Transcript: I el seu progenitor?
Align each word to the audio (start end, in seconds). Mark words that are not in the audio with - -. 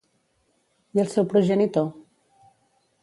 I 0.99 1.03
el 1.03 1.11
seu 1.15 1.29
progenitor? 1.35 1.87